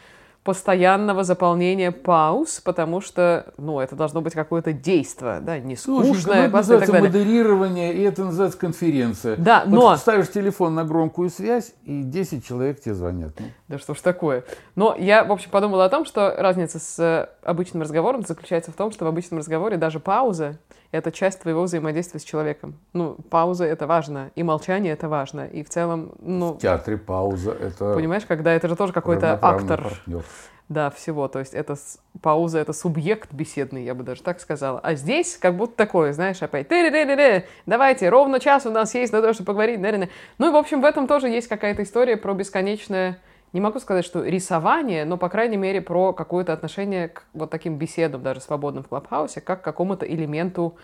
[0.44, 6.14] постоянного заполнения пауз, потому что, ну, это должно быть какое-то действие, да, не Слушай, ну,
[6.14, 9.36] скучное, это и так называется модерирование, и это называется конференция.
[9.36, 13.32] Да, Вот но- ставишь телефон на громкую связь, и 10 человек тебе звонят.
[13.38, 14.44] Ну, Да что ж такое.
[14.76, 18.74] Но я, в общем, подумала о том, что разница с э, обычным разговором заключается в
[18.74, 20.58] том, что в обычном разговоре даже пауза—
[20.94, 22.78] это часть твоего взаимодействия с человеком.
[22.92, 25.46] Ну, пауза— это важно, и молчание— это важно.
[25.46, 29.82] И в целом, ну, в театре пауза— это понимаешь, когда это же тоже какой-то актор
[29.82, 30.24] партнер.
[30.68, 31.26] да, всего.
[31.26, 34.78] То есть это с- пауза, это субъект беседный, я бы даже так сказала.
[34.80, 39.20] А здесь как будто такое, знаешь, опять «Ты-ре-ре-ре-ре, давайте, ровно час у нас есть на
[39.20, 39.82] то, чтобы поговорить.
[39.82, 40.06] да-да-да».
[40.38, 43.18] Ну и, в общем, в этом тоже есть какая-то история про бесконечное,
[43.54, 47.78] не могу сказать, что рисование, но, по крайней мере, про какое-то отношение к вот таким
[47.78, 50.74] беседам, даже свободным в Клабхаусе, как к какому-то элементу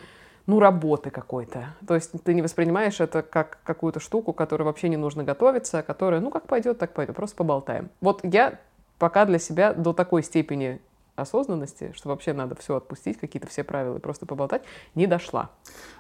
[0.47, 1.75] ну, работы какой-то.
[1.87, 5.83] То есть ты не воспринимаешь это как какую-то штуку, которой вообще не нужно готовиться, а
[5.83, 7.91] которая, ну, как пойдет, так пойдет, просто поболтаем.
[8.01, 8.61] Вот я
[8.99, 10.81] пока для себя до такой степени
[11.17, 14.63] осознанности, что вообще надо все отпустить, какие-то все правила и просто поболтать,
[14.95, 15.51] не дошла.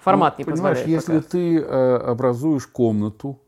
[0.02, 1.28] Формат Ну, не понимаешь, позволяет если пока.
[1.30, 3.38] ты э, образуешь комнату,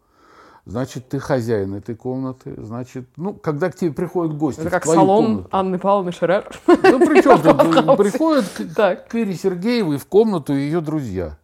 [0.64, 5.25] значит, ты хозяин этой комнаты, значит, ну, когда к тебе приходят гости Это как салон
[5.25, 6.48] комнату, Анны Павловны Шерер.
[6.66, 7.57] ну, при чем тут?
[7.98, 11.37] Приходят к, к Ире Сергеевой в комнату ее друзья.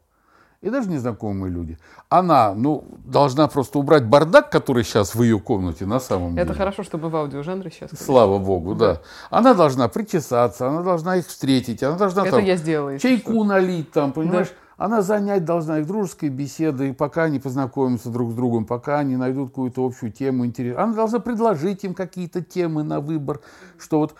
[0.60, 1.78] И даже незнакомые люди.
[2.08, 6.42] Она, ну, должна просто убрать бардак, который сейчас в ее комнате на самом деле.
[6.42, 7.90] Это хорошо, чтобы в аудиожанре сейчас.
[7.96, 9.00] Слава богу, да.
[9.30, 12.98] Она должна причесаться, она должна их встретить, она должна Это там я сделала.
[12.98, 13.44] чайку что.
[13.44, 14.48] налить там, понимаешь?
[14.78, 19.48] Она занять должна их дружеской беседой, пока они познакомятся друг с другом, пока они найдут
[19.48, 20.82] какую-то общую тему интересную.
[20.82, 23.40] Она должна предложить им какие-то темы на выбор,
[23.76, 24.14] что вот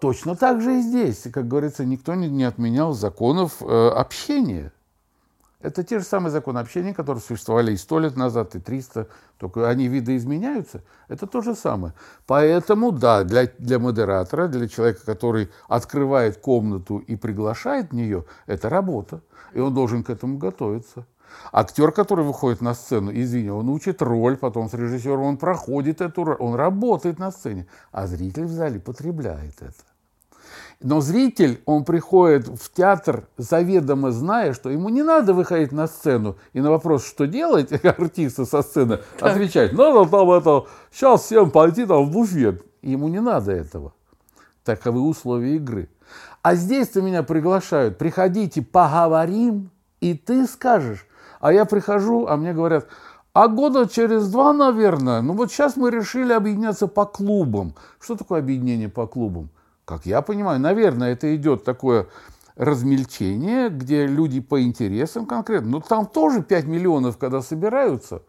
[0.00, 1.26] точно так же и здесь.
[1.30, 4.72] Как говорится, никто не, не отменял законов э, общения.
[5.60, 9.68] Это те же самые законы общения, которые существовали и сто лет назад, и 300, только
[9.68, 10.84] они видоизменяются.
[11.08, 11.94] Это то же самое.
[12.26, 18.68] Поэтому, да, для, для модератора, для человека, который открывает комнату и приглашает в нее, это
[18.68, 19.20] работа.
[19.52, 21.06] И он должен к этому готовиться.
[21.52, 26.24] Актер, который выходит на сцену, извини, он учит роль, потом с режиссером он проходит эту
[26.24, 29.87] роль, он работает на сцене, а зритель в зале потребляет это.
[30.80, 36.36] Но зритель, он приходит в театр, заведомо зная, что ему не надо выходить на сцену
[36.52, 41.84] и на вопрос, что делать, артиста со сцены, отвечать, надо там это, сейчас всем пойти
[41.84, 42.64] там в буфет.
[42.82, 43.92] Ему не надо этого.
[44.64, 45.88] Таковы условия игры.
[46.42, 51.06] А здесь-то меня приглашают, приходите, поговорим, и ты скажешь.
[51.40, 52.86] А я прихожу, а мне говорят,
[53.32, 57.74] а года через два, наверное, ну вот сейчас мы решили объединяться по клубам.
[58.00, 59.50] Что такое объединение по клубам?
[59.88, 62.08] Как я понимаю, наверное, это идет такое
[62.56, 65.70] размельчение, где люди по интересам конкретно.
[65.70, 68.20] Но там тоже 5 миллионов, когда собираются.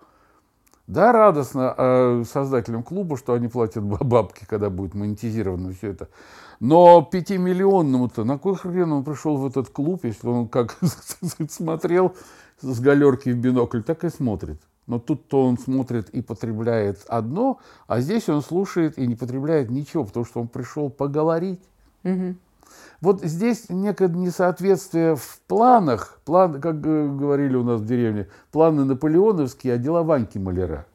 [0.87, 6.07] Да, радостно э, создателям клуба, что они платят бабки, когда будет монетизировано все это.
[6.61, 10.77] Но пятимиллионному-то на кой хрен он пришел в этот клуб, если он как
[11.49, 12.15] смотрел
[12.61, 14.61] с галерки в бинокль, так и смотрит.
[14.89, 20.03] Но тут-то он смотрит и потребляет одно, а здесь он слушает и не потребляет ничего,
[20.03, 21.61] потому что он пришел поговорить.
[22.99, 29.75] Вот здесь некое несоответствие в планах, план, как говорили у нас в деревне, планы наполеоновские,
[29.75, 30.87] а дела Ваньки Маляра.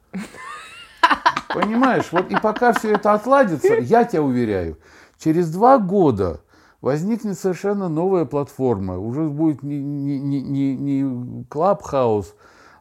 [1.53, 4.77] Понимаешь, вот и пока все это отладится, я тебя уверяю,
[5.17, 6.41] через два года
[6.81, 8.97] возникнет совершенно новая платформа.
[8.99, 12.33] Уже будет не, не, не, не, не Clubhouse,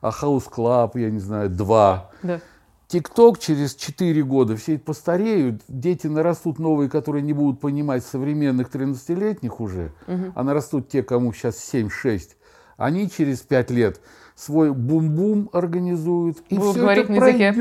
[0.05, 2.11] а House Club, я не знаю, 2.
[2.23, 2.41] Да.
[2.89, 9.61] ТикТок через 4 года, все постареют, дети нарастут новые, которые не будут понимать современных 13-летних
[9.61, 10.33] уже, угу.
[10.35, 12.33] а нарастут те, кому сейчас 7-6.
[12.77, 14.03] Они через 5 лет
[14.35, 17.57] свой бум-бум организуют, и Будут все это пройдет.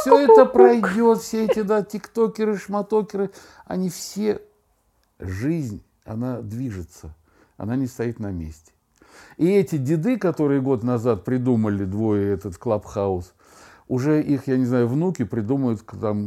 [0.00, 3.30] Все это пройдет, все эти да, тиктокеры, шматокеры,
[3.64, 4.42] они все,
[5.20, 7.14] жизнь, она движется,
[7.56, 8.72] она не стоит на месте.
[9.36, 13.34] И эти деды, которые год назад придумали двое этот клабхаус,
[13.88, 16.26] уже их, я не знаю, внуки придумают там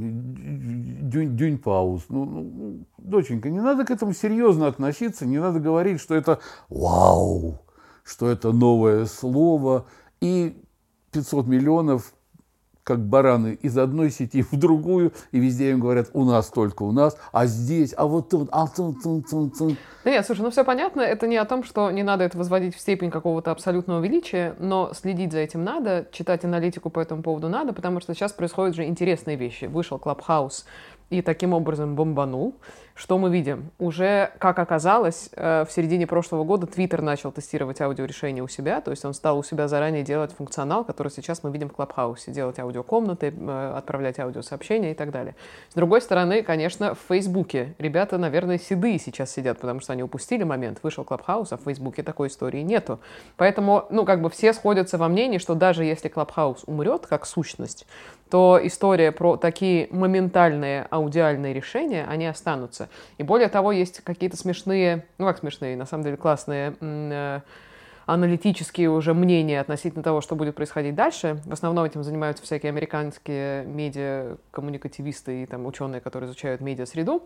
[1.10, 2.04] дюнь, дюнь пауз.
[2.10, 7.62] Ну, ну, доченька, не надо к этому серьезно относиться, не надо говорить, что это вау,
[8.04, 9.88] что это новое слово,
[10.22, 10.62] и
[11.12, 12.14] 500 миллионов
[12.90, 16.92] как бараны из одной сети в другую, и везде им говорят, у нас только у
[16.92, 19.78] нас, а здесь, а вот тут, а тут, тут, тут, тут.
[20.04, 22.76] Да нет, слушай, ну все понятно, это не о том, что не надо это возводить
[22.76, 27.48] в степень какого-то абсолютного величия, но следить за этим надо, читать аналитику по этому поводу
[27.48, 29.66] надо, потому что сейчас происходят же интересные вещи.
[29.66, 30.66] Вышел Клабхаус
[31.12, 32.56] и таким образом бомбанул.
[33.00, 33.72] Что мы видим?
[33.80, 38.92] Уже, как оказалось, э, в середине прошлого года Twitter начал тестировать аудиорешения у себя, то
[38.92, 42.60] есть он стал у себя заранее делать функционал, который сейчас мы видим в Клабхаусе, делать
[42.60, 45.36] аудиокомнаты, э, отправлять аудиосообщения и так далее.
[45.70, 50.44] С другой стороны, конечно, в Фейсбуке ребята, наверное, седые сейчас сидят, потому что они упустили
[50.44, 53.00] момент, вышел Клабхаус, а в Фейсбуке такой истории нету.
[53.38, 57.88] Поэтому, ну, как бы все сходятся во мнении, что даже если Клабхаус умрет как сущность,
[58.30, 62.89] то история про такие моментальные аудиальные решения, они останутся.
[63.18, 67.42] И более того, есть какие-то смешные, ну как смешные, на самом деле классные э,
[68.06, 71.42] аналитические уже мнения относительно того, что будет происходить дальше.
[71.46, 77.24] В основном этим занимаются всякие американские медиа, коммуникативисты и там ученые, которые изучают медиа-среду.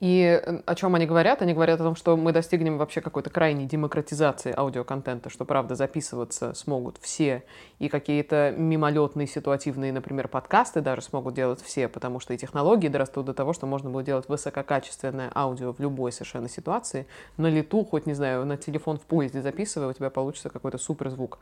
[0.00, 1.42] И о чем они говорят?
[1.42, 6.54] Они говорят о том, что мы достигнем вообще какой-то крайней демократизации аудиоконтента, что, правда, записываться
[6.54, 7.44] смогут все,
[7.78, 13.26] и какие-то мимолетные, ситуативные, например, подкасты даже смогут делать все, потому что и технологии дорастут
[13.26, 18.06] до того, что можно будет делать высококачественное аудио в любой совершенно ситуации, на лету, хоть,
[18.06, 21.38] не знаю, на телефон в поезде записывая, у тебя получится какой-то суперзвук.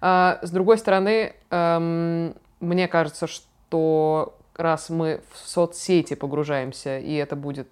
[0.00, 7.36] А, с другой стороны, эм, мне кажется, что раз мы в соцсети погружаемся, и это
[7.36, 7.68] будет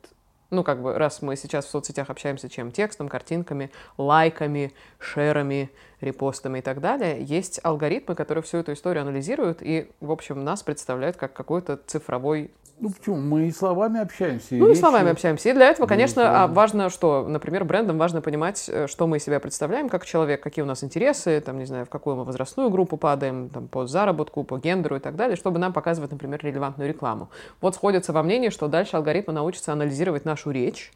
[0.52, 2.70] ну, как бы, раз мы сейчас в соцсетях общаемся чем?
[2.70, 5.70] Текстом, картинками, лайками, шерами,
[6.02, 10.62] репостами и так далее, есть алгоритмы, которые всю эту историю анализируют и, в общем, нас
[10.62, 12.50] представляют как какой-то цифровой
[12.82, 13.16] ну почему?
[13.16, 14.56] Мы и словами общаемся.
[14.56, 15.50] И ну и словами общаемся.
[15.50, 19.24] И для этого, конечно, а важно, что, например, брендам важно понимать, э, что мы из
[19.24, 22.70] себя представляем как человек, какие у нас интересы, там, не знаю, в какую мы возрастную
[22.70, 26.88] группу падаем, там, по заработку, по гендеру и так далее, чтобы нам показывать, например, релевантную
[26.88, 27.28] рекламу.
[27.60, 30.90] Вот сходятся во мнении, что дальше алгоритмы научатся анализировать нашу речь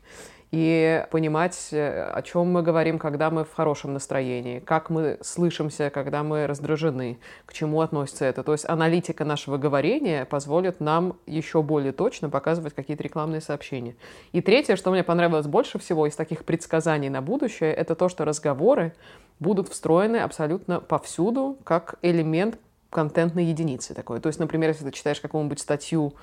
[0.52, 5.90] и понимать, э, о чем мы говорим, когда мы в хорошем настроении, как мы слышимся,
[5.90, 8.42] когда мы раздражены, к чему относится это.
[8.42, 13.96] То есть аналитика нашего говорения позволит нам еще более точно показывать какие-то рекламные сообщения.
[14.32, 18.24] И третье, что мне понравилось больше всего из таких предсказаний на будущее, это то, что
[18.24, 18.92] разговоры
[19.40, 22.58] будут встроены абсолютно повсюду как элемент
[22.90, 24.20] контентной единицы такой.
[24.20, 26.14] То есть, например, если ты читаешь какую-нибудь статью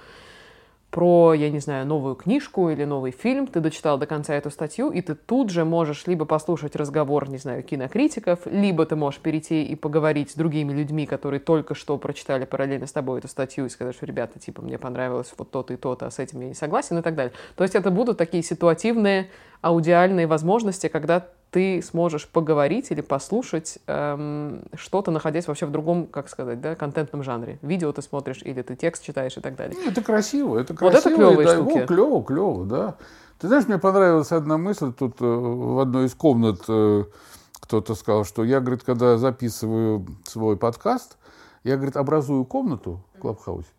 [0.94, 4.92] про, я не знаю, новую книжку или новый фильм, ты дочитал до конца эту статью,
[4.92, 9.64] и ты тут же можешь либо послушать разговор, не знаю, кинокритиков, либо ты можешь перейти
[9.64, 13.70] и поговорить с другими людьми, которые только что прочитали параллельно с тобой эту статью и
[13.70, 16.54] сказать, что, ребята, типа, мне понравилось вот то-то и то-то, а с этим я не
[16.54, 17.34] согласен и так далее.
[17.56, 24.64] То есть это будут такие ситуативные аудиальные возможности, когда ты сможешь поговорить или послушать эм,
[24.74, 27.60] что-то, находясь вообще в другом, как сказать, да, контентном жанре.
[27.62, 29.78] Видео ты смотришь или ты текст читаешь и так далее.
[29.86, 30.98] Это красиво, это красиво.
[30.98, 31.78] Вот это клевые да, штуки.
[31.78, 32.96] О, клево, клево, да.
[33.40, 37.04] Ты знаешь, мне понравилась одна мысль тут э, в одной из комнат э,
[37.60, 41.20] кто-то сказал, что я, говорит, когда записываю свой подкаст,
[41.64, 43.70] я, говорит, образую комнату в Клабхаусе,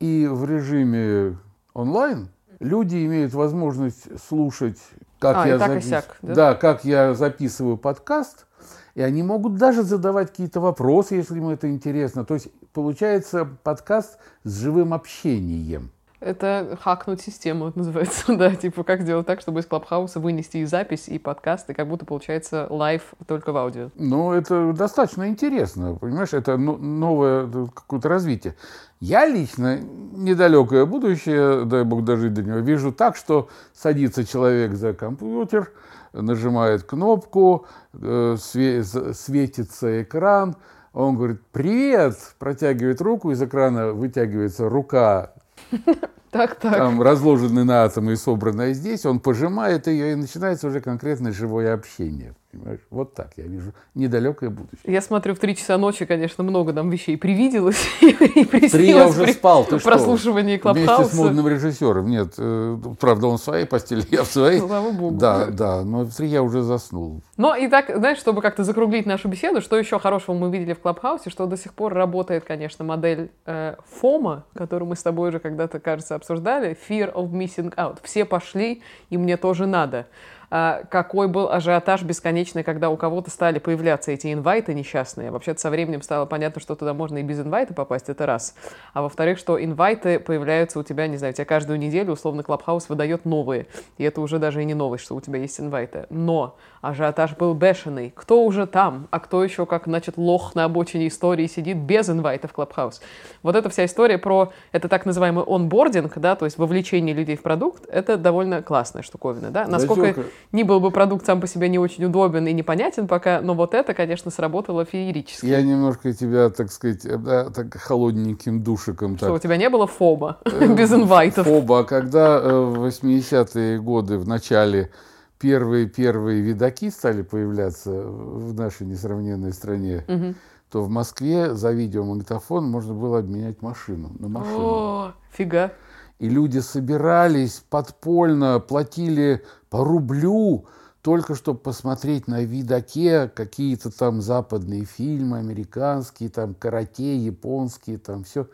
[0.00, 1.38] и в режиме
[1.74, 4.80] онлайн люди имеют возможность слушать
[5.18, 5.88] как а, я так запис...
[5.88, 6.34] сяк, да?
[6.34, 8.46] да, как я записываю подкаст,
[8.94, 12.24] и они могут даже задавать какие-то вопросы, если им это интересно.
[12.24, 15.90] То есть получается подкаст с живым общением.
[16.26, 20.64] Это хакнуть систему, это называется, да, типа как сделать так, чтобы из Клабхауса вынести и
[20.64, 23.90] запись, и подкаст, и как будто получается live только в аудио.
[23.94, 28.56] Ну, это достаточно интересно, понимаешь, это новое какое-то развитие.
[28.98, 34.94] Я лично недалекое будущее, дай бог дожить до него, вижу так, что садится человек за
[34.94, 35.70] компьютер,
[36.12, 40.56] нажимает кнопку, э, светится экран,
[40.92, 45.34] он говорит «Привет!», протягивает руку, из экрана вытягивается рука
[46.36, 46.76] так, так.
[46.76, 51.72] Там разложены на атомы и собранная здесь, он пожимает ее, и начинается уже конкретное живое
[51.72, 52.34] общение.
[52.56, 52.80] Понимаешь?
[52.90, 54.80] Вот так я вижу недалекое будущее.
[54.84, 59.28] Я смотрю, в три часа ночи, конечно, много нам вещей привиделось и Три я уже
[59.28, 59.88] спал, ты что?
[59.88, 60.94] Прослушивание Клабхауса.
[60.96, 62.08] Вместе с модным режиссером.
[62.08, 64.60] Нет, э, правда, он в своей постели, я в своей.
[64.60, 65.16] Слава богу.
[65.16, 67.22] Да, да, но в три я уже заснул.
[67.36, 70.80] Но и так, знаешь, чтобы как-то закруглить нашу беседу, что еще хорошего мы видели в
[70.80, 75.40] Клабхаусе, что до сих пор работает, конечно, модель э, ФОМа, которую мы с тобой уже
[75.40, 77.98] когда-то, кажется, обсуждали, Fear of Missing Out.
[78.02, 80.06] Все пошли, и мне тоже надо.
[80.50, 85.30] А, какой был ажиотаж бесконечный, когда у кого-то стали появляться эти инвайты несчастные.
[85.30, 88.54] Вообще-то со временем стало понятно, что туда можно и без инвайта попасть, это раз.
[88.92, 92.88] А во-вторых, что инвайты появляются у тебя, не знаю, у тебя каждую неделю, условно, Клабхаус
[92.88, 93.66] выдает новые.
[93.98, 96.06] И это уже даже и не новость, что у тебя есть инвайты.
[96.10, 98.12] Но ажиотаж был бешеный.
[98.14, 102.48] Кто уже там, а кто еще, как, значит, лох на обочине истории сидит без инвайта
[102.48, 103.00] в Клабхаус.
[103.42, 107.42] Вот эта вся история про, это так называемый онбординг, да, то есть вовлечение людей в
[107.42, 109.66] продукт, это довольно классная штуковина, да.
[109.66, 113.54] Насколько ни был бы продукт сам по себе не очень удобен и непонятен пока, но
[113.54, 115.46] вот это, конечно, сработало феерически.
[115.46, 119.16] Я немножко тебя, так сказать, да, так холодненьким душиком.
[119.16, 119.34] Что, так.
[119.36, 121.46] у тебя не было фоба э, без инвайтов?
[121.46, 124.90] Фоба, а когда э, в 80-е годы в начале
[125.38, 130.34] первые-первые видаки стали появляться в нашей несравненной стране, угу.
[130.70, 134.58] то в Москве за видеомагнитофон можно было обменять машину на машину.
[134.58, 135.72] О, фига.
[136.18, 140.66] И люди собирались подпольно, платили по рублю,
[141.02, 148.48] только чтобы посмотреть на видаке какие-то там западные фильмы, американские, там карате, японские, там все.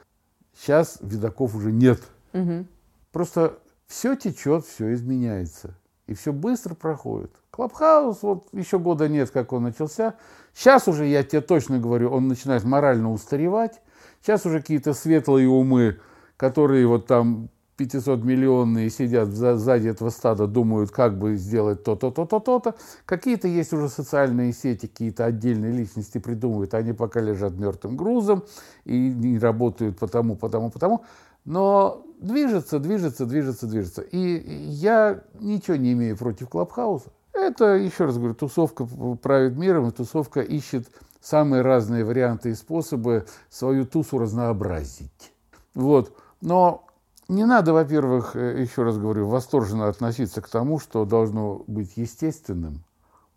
[0.54, 2.02] Сейчас видаков уже нет.
[2.34, 2.66] Угу.
[3.12, 5.74] Просто все течет, все изменяется.
[6.06, 7.30] И все быстро проходит.
[7.50, 10.14] Клабхаус, вот еще года нет, как он начался.
[10.52, 13.80] Сейчас уже, я тебе точно говорю, он начинает морально устаревать.
[14.20, 16.00] Сейчас уже какие-то светлые умы,
[16.42, 22.40] которые вот там 500 миллионные сидят сзади этого стада, думают, как бы сделать то-то, то-то,
[22.40, 22.74] то-то.
[23.06, 28.42] Какие-то есть уже социальные сети, какие-то отдельные личности придумывают, они пока лежат мертвым грузом
[28.84, 31.04] и не работают потому, потому, потому.
[31.44, 34.02] Но движется, движется, движется, движется.
[34.02, 34.18] И
[34.68, 37.10] я ничего не имею против Клабхауса.
[37.32, 38.84] Это, еще раз говорю, тусовка
[39.22, 40.90] правит миром, и тусовка ищет
[41.20, 45.32] самые разные варианты и способы свою тусу разнообразить.
[45.74, 46.16] Вот.
[46.42, 46.84] Но
[47.28, 52.84] не надо, во-первых, э, еще раз говорю, восторженно относиться к тому, что должно быть естественным,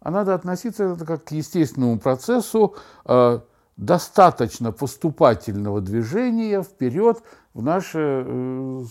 [0.01, 2.75] а надо относиться как к естественному процессу
[3.05, 3.39] э,
[3.77, 7.21] достаточно поступательного движения вперед
[7.53, 8.83] в наше э,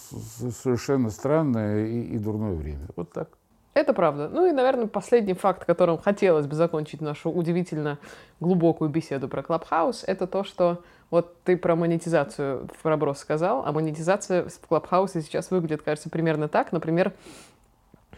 [0.62, 2.86] совершенно странное и, и дурное время.
[2.96, 3.28] Вот так.
[3.74, 4.28] Это правда.
[4.28, 7.98] Ну и, наверное, последний факт, которым хотелось бы закончить нашу удивительно
[8.38, 13.72] глубокую беседу про Клабхаус, это то, что вот ты про монетизацию в проброс сказал, а
[13.72, 16.72] монетизация в Клабхаусе сейчас выглядит, кажется, примерно так.
[16.72, 17.12] Например,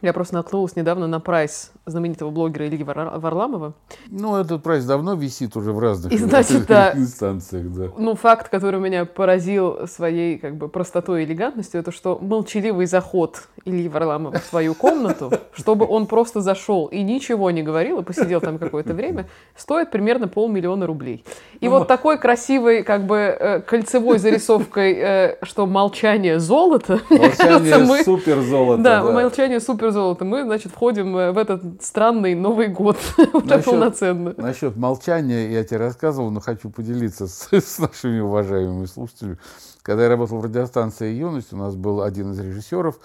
[0.07, 3.75] я просто наткнулась недавно на прайс знаменитого блогера Ильи Варламова.
[4.09, 7.67] Ну, этот прайс давно висит уже в разных и, значит, да, инстанциях.
[7.73, 7.89] Да.
[7.99, 13.49] Ну, факт, который меня поразил своей как бы простотой и элегантностью, это что молчаливый заход
[13.65, 18.41] Ильи Варламова в свою комнату, чтобы он просто зашел и ничего не говорил, и посидел
[18.41, 19.27] там какое-то время,
[19.57, 21.25] стоит примерно полмиллиона рублей.
[21.61, 27.01] И вот такой красивой, как бы, э, кольцевой зарисовкой, э, что молчание золото.
[27.11, 28.83] Молчание супер золото.
[28.83, 30.27] Да, молчание супер золото.
[30.27, 32.99] Мы, значит, входим э, в этот странный Новый год
[33.33, 34.35] уже полноценно.
[34.37, 39.39] Насчет молчания я тебе рассказывал, но хочу поделиться с, с нашими уважаемыми слушателями.
[39.83, 42.99] Когда я работал в радиостанции «Юность», у нас был один из режиссеров,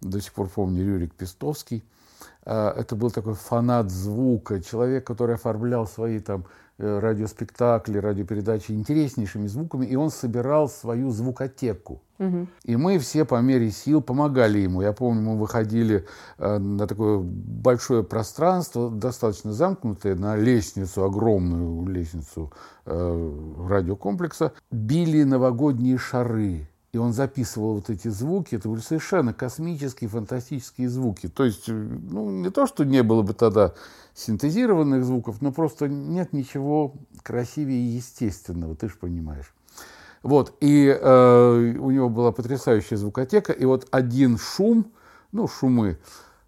[0.00, 1.84] до сих пор помню, Юрик Пестовский.
[2.44, 6.46] А, это был такой фанат звука, человек, который оформлял свои там
[6.78, 12.00] э, радиоспектакли, радиопередачи интереснейшими звуками, и он собирал свою звукотеку.
[12.64, 14.82] И мы все по мере сил помогали ему.
[14.82, 16.04] Я помню, мы выходили
[16.38, 22.52] э, на такое большое пространство, достаточно замкнутое, на лестницу, огромную лестницу
[22.86, 26.68] э, радиокомплекса, били новогодние шары.
[26.90, 31.28] И он записывал вот эти звуки, это были совершенно космические, фантастические звуки.
[31.28, 33.74] То есть, э, ну, не то, что не было бы тогда
[34.14, 39.54] синтезированных звуков, но просто нет ничего красивее и естественного, ты же понимаешь.
[40.22, 44.92] Вот, и э, у него была потрясающая звукотека, и вот один шум,
[45.32, 45.98] ну, шумы,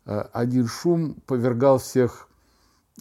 [0.07, 2.29] э, один шум повергал всех,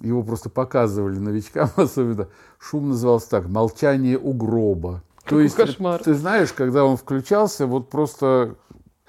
[0.01, 2.27] его просто показывали новичкам особенно,
[2.59, 5.03] шум назывался так, «Молчание у гроба».
[5.25, 6.01] То есть, кошмар.
[6.01, 8.55] ты знаешь, когда он включался, вот просто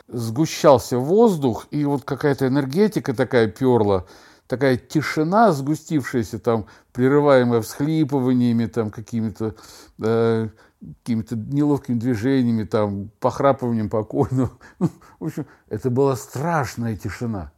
[0.09, 4.07] сгущался воздух, и вот какая-то энергетика такая перла,
[4.47, 9.55] такая тишина, сгустившаяся там, прерываемая всхлипываниями, там, какими-то
[10.03, 10.49] э,
[10.81, 14.53] какими-то неловкими движениями, там, похрапыванием покойного.
[14.79, 17.53] Ну, в общем, это была страшная тишина.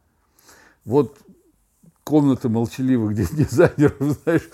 [0.85, 1.17] Вот
[2.03, 4.49] комната молчаливых дизайнеров, знаешь,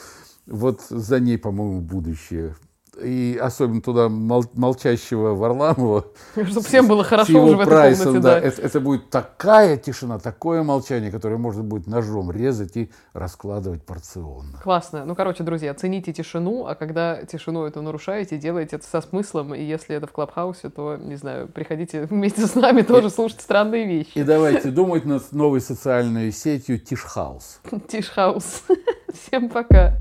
[0.45, 2.55] вот за ней, по-моему, будущее
[3.01, 6.05] и особенно туда мол, молчащего Варламова.
[6.33, 8.39] Чтобы всем было хорошо уже в этой прайсом, комнате, да.
[8.39, 8.47] да.
[8.47, 14.59] Это, это будет такая тишина, такое молчание, которое можно будет ножом резать и раскладывать порционно.
[14.63, 15.05] Классно.
[15.05, 19.63] Ну, короче, друзья, цените тишину, а когда тишину эту нарушаете, делайте это со смыслом, и
[19.63, 24.11] если это в Клабхаусе, то, не знаю, приходите вместе с нами тоже слушать странные вещи.
[24.15, 27.59] И давайте думать над новой социальной сетью Тишхаус.
[27.87, 28.63] Тишхаус.
[29.13, 29.95] Всем пока.